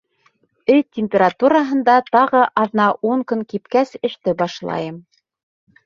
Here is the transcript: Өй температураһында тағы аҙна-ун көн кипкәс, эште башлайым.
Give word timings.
Өй 0.75 0.79
температураһында 0.99 1.99
тағы 2.09 2.43
аҙна-ун 2.65 3.25
көн 3.33 3.47
кипкәс, 3.55 3.97
эште 4.11 4.39
башлайым. 4.45 5.03